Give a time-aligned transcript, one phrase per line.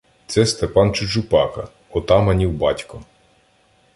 [0.27, 3.01] Це Степан Чучупака, отаманів батько.